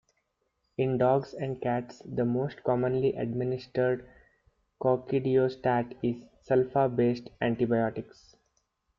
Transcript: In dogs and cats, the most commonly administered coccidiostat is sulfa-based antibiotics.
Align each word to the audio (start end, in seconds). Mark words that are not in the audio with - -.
In 0.79 0.97
dogs 0.97 1.35
and 1.35 1.61
cats, 1.61 2.01
the 2.03 2.25
most 2.25 2.63
commonly 2.63 3.13
administered 3.13 4.09
coccidiostat 4.81 5.95
is 6.01 6.25
sulfa-based 6.43 7.29
antibiotics. 7.39 8.35